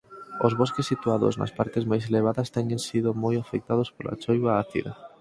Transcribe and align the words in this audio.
Os 0.45 0.53
bosques 0.59 0.89
situados 0.91 1.37
nas 1.39 1.55
partes 1.59 1.83
máis 1.91 2.03
elevadas 2.09 2.51
teñen 2.55 2.79
sido 2.89 3.09
moi 3.23 3.35
afectados 3.43 3.89
pola 3.95 4.19
choiva 4.23 4.51
ácida. 4.63 4.91